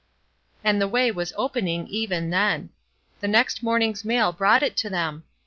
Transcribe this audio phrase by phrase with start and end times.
[0.63, 2.71] And the way was opening even then.
[3.19, 5.25] The next morning's mail brought it to them.